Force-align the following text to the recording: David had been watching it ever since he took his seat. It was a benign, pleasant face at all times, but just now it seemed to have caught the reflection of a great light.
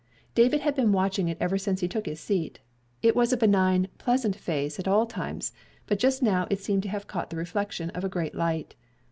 David 0.33 0.61
had 0.61 0.73
been 0.73 0.91
watching 0.91 1.27
it 1.29 1.37
ever 1.39 1.59
since 1.59 1.79
he 1.81 1.87
took 1.87 2.07
his 2.07 2.19
seat. 2.19 2.59
It 3.03 3.15
was 3.15 3.31
a 3.31 3.37
benign, 3.37 3.87
pleasant 3.99 4.35
face 4.35 4.79
at 4.79 4.87
all 4.87 5.05
times, 5.05 5.53
but 5.85 5.99
just 5.99 6.23
now 6.23 6.47
it 6.49 6.59
seemed 6.59 6.81
to 6.81 6.89
have 6.89 7.05
caught 7.05 7.29
the 7.29 7.37
reflection 7.37 7.91
of 7.91 8.03
a 8.03 8.09
great 8.09 8.33
light. 8.33 8.73